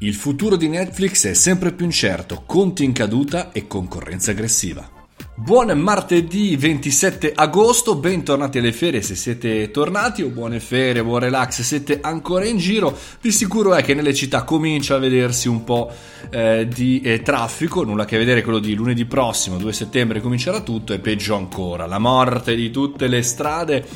[0.00, 4.86] Il futuro di Netflix è sempre più incerto, conti in caduta e concorrenza aggressiva.
[5.34, 11.54] Buon martedì 27 agosto, bentornati alle ferie se siete tornati o buone ferie, buon relax
[11.54, 12.94] se siete ancora in giro.
[13.22, 15.90] Di sicuro è che nelle città comincia a vedersi un po'
[16.28, 20.60] eh, di eh, traffico, nulla a che vedere quello di lunedì prossimo, 2 settembre comincerà
[20.60, 23.86] tutto e peggio ancora, la morte di tutte le strade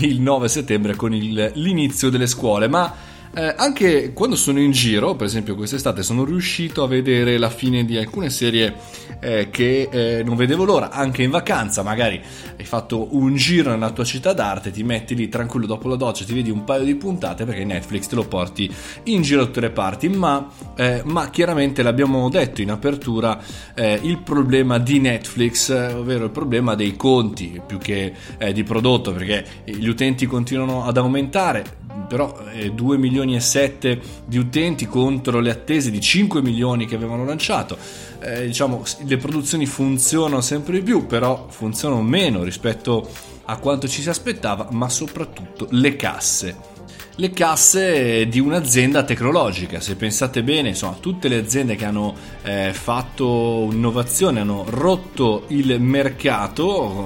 [0.00, 5.14] il 9 settembre con il, l'inizio delle scuole, ma eh, anche quando sono in giro,
[5.16, 8.74] per esempio quest'estate, sono riuscito a vedere la fine di alcune serie
[9.20, 12.20] eh, che eh, non vedevo l'ora, anche in vacanza, magari
[12.56, 16.24] hai fatto un giro nella tua città d'arte, ti metti lì tranquillo dopo la doccia,
[16.24, 18.72] ti vedi un paio di puntate perché Netflix te lo porti
[19.04, 23.40] in giro da tutte le parti, ma, eh, ma chiaramente l'abbiamo detto in apertura,
[23.74, 28.12] eh, il problema di Netflix, eh, ovvero il problema dei conti più che
[28.52, 34.38] di prodotto, perché gli utenti continuano ad aumentare, però eh, 2 milioni e 7 di
[34.38, 37.76] utenti contro le attese di 5 milioni che avevano lanciato.
[38.20, 43.08] Eh, diciamo, le produzioni funzionano sempre di più, però funzionano meno rispetto
[43.46, 46.72] a quanto ci si aspettava, ma soprattutto le casse
[47.16, 49.80] le casse di un'azienda tecnologica.
[49.80, 55.80] Se pensate bene, insomma, tutte le aziende che hanno eh, fatto innovazione, hanno rotto il
[55.80, 56.64] mercato,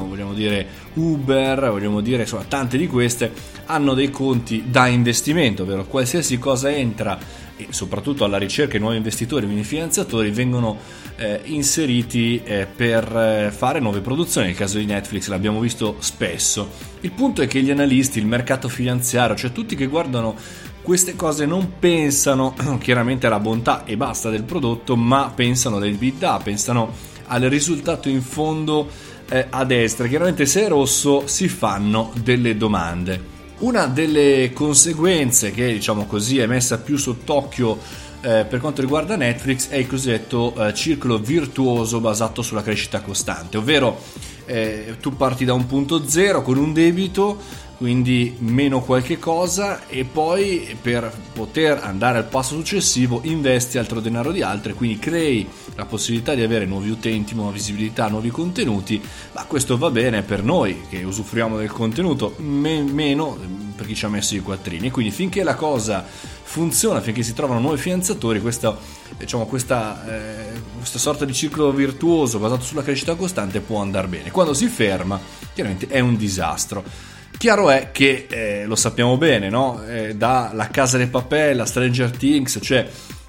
[0.08, 3.32] vogliamo dire Uber, vogliamo dire insomma, tante di queste,
[3.66, 7.18] hanno dei conti da investimento, ovvero qualsiasi cosa entra
[7.56, 10.78] e soprattutto alla ricerca di nuovi investitori, quindi finanziatori, vengono
[11.16, 14.48] eh, inseriti eh, per eh, fare nuove produzioni.
[14.48, 16.70] Nel caso di Netflix l'abbiamo visto spesso.
[17.00, 20.36] Il punto è che gli analisti, il mercato finanziario, cioè tutti che guardano
[20.82, 26.92] queste cose non pensano chiaramente alla bontà e basta del prodotto, ma pensano all'EBITDA, pensano
[27.26, 28.88] al risultato in fondo
[29.28, 30.06] eh, a destra.
[30.06, 33.36] Chiaramente se è rosso si fanno delle domande.
[33.58, 39.68] Una delle conseguenze che diciamo così è messa più sott'occhio eh, per quanto riguarda Netflix
[39.68, 44.00] è il cosiddetto eh, circolo virtuoso basato sulla crescita costante, ovvero
[44.44, 47.38] eh, tu parti da un punto zero con un debito
[47.78, 54.32] quindi meno qualche cosa e poi per poter andare al passo successivo investi altro denaro
[54.32, 59.00] di altri, quindi crei la possibilità di avere nuovi utenti, nuova visibilità, nuovi contenuti,
[59.32, 63.38] ma questo va bene per noi che usufruiamo del contenuto, me- meno
[63.76, 67.60] per chi ci ha messo i quattrini, quindi finché la cosa funziona, finché si trovano
[67.60, 68.76] nuovi finanziatori, questa,
[69.16, 74.32] diciamo, questa, eh, questa sorta di ciclo virtuoso basato sulla crescita costante può andare bene,
[74.32, 75.20] quando si ferma
[75.54, 77.16] chiaramente è un disastro.
[77.38, 79.80] Chiaro è che eh, lo sappiamo bene, no?
[79.86, 82.84] Eh, da La Casa dei Papel a Stranger Things, cioè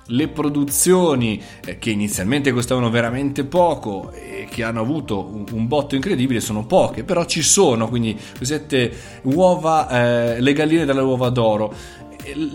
[0.07, 5.93] le produzioni eh, che inizialmente costavano veramente poco e che hanno avuto un, un, botto
[5.93, 8.91] incredibile sono poche, però ci sono, quindi cosiddette
[9.25, 11.71] uova, eh, le galline dalle uova d'oro.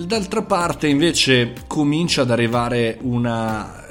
[0.06, 3.82] D'altra parte invece comincia ad arrivare una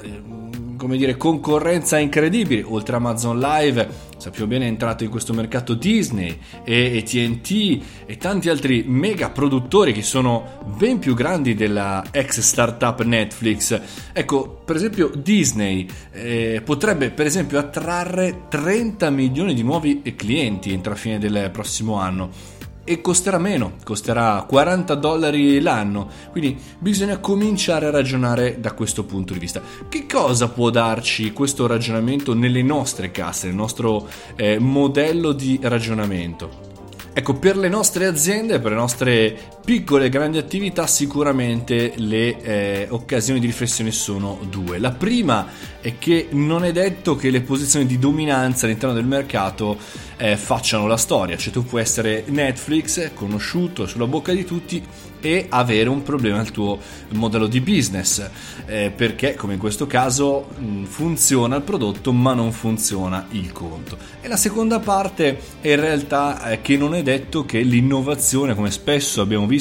[0.84, 3.88] come dire, concorrenza incredibile, oltre a Amazon Live,
[4.24, 9.30] sappiamo bene è entrato in questo mercato Disney e, e TNT e tanti altri mega
[9.30, 13.82] produttori che sono ben più grandi della ex startup Netflix.
[14.14, 20.94] Ecco, per esempio Disney eh, potrebbe per esempio attrarre 30 milioni di nuovi clienti entro
[20.94, 27.86] la fine del prossimo anno e costerà meno, costerà 40 dollari l'anno, quindi bisogna cominciare
[27.86, 29.62] a ragionare da questo punto di vista.
[29.88, 36.72] Che cosa può darci questo ragionamento nelle nostre casse, nel nostro eh, modello di ragionamento?
[37.16, 42.88] Ecco, per le nostre aziende, per le nostre piccole e grandi attività, sicuramente le eh,
[42.90, 44.78] occasioni di riflessione sono due.
[44.78, 45.48] La prima
[45.80, 49.78] è che non è detto che le posizioni di dominanza all'interno del mercato
[50.18, 54.84] eh, facciano la storia, cioè tu puoi essere Netflix, conosciuto sulla bocca di tutti,
[55.24, 56.78] e avere un problema nel tuo
[57.12, 58.30] modello di business,
[58.66, 63.98] eh, perché come in questo caso mh, funziona il prodotto ma non funziona il conto.
[64.20, 68.70] E la seconda parte è in realtà eh, che non è detto che l'innovazione, come
[68.70, 69.52] spesso abbiamo visto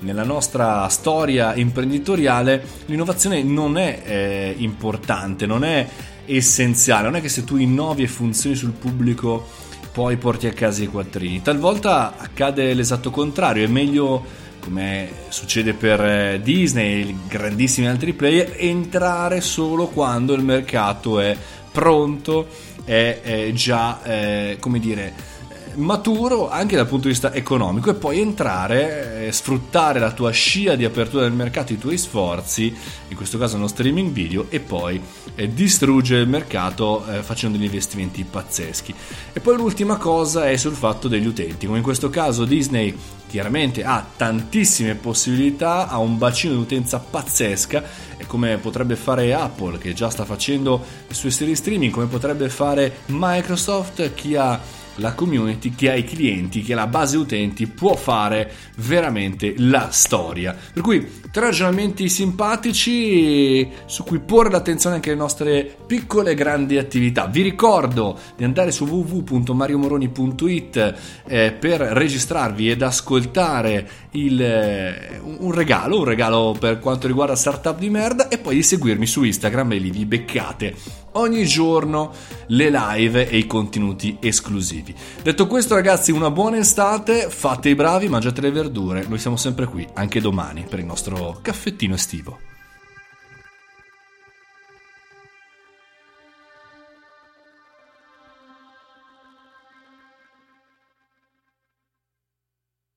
[0.00, 5.86] nella nostra storia imprenditoriale, l'innovazione non è eh, importante, non è
[6.26, 9.46] essenziale, non è che se tu innovi e funzioni sul pubblico
[9.92, 11.42] poi porti a casa i quattrini.
[11.42, 18.54] Talvolta accade l'esatto contrario, è meglio come succede per eh, Disney e grandissimi altri player,
[18.58, 21.36] entrare solo quando il mercato è
[21.72, 22.46] pronto,
[22.84, 25.12] è, è già, eh, come dire,
[25.78, 30.74] maturo anche dal punto di vista economico e poi entrare, eh, sfruttare la tua scia
[30.74, 32.74] di apertura del mercato, i tuoi sforzi,
[33.08, 35.00] in questo caso uno streaming video, e poi
[35.34, 38.94] eh, distruggere il mercato eh, facendo degli investimenti pazzeschi.
[39.32, 42.96] E poi l'ultima cosa è sul fatto degli utenti, come in questo caso Disney
[43.28, 47.84] chiaramente ha tantissime possibilità, ha un bacino di utenza pazzesca
[48.16, 52.48] e come potrebbe fare Apple che già sta facendo le sue serie streaming, come potrebbe
[52.48, 54.58] fare Microsoft, chi ha
[54.98, 60.56] la community, chi ha i clienti, ha la base utenti può fare veramente la storia.
[60.72, 66.76] Per cui tre ragionamenti simpatici su cui porre l'attenzione anche alle nostre piccole e grandi
[66.78, 67.26] attività.
[67.26, 70.94] Vi ricordo di andare su www.mariomoroni.it
[71.26, 77.78] eh, per registrarvi ed ascoltare il, eh, un regalo, un regalo per quanto riguarda startup
[77.78, 80.74] di merda e poi di seguirmi su Instagram e lì vi beccate
[81.18, 82.12] ogni giorno
[82.46, 84.94] le live e i contenuti esclusivi.
[85.22, 89.66] Detto questo ragazzi, una buona estate, fate i bravi, mangiate le verdure, noi siamo sempre
[89.66, 92.57] qui, anche domani, per il nostro caffettino estivo.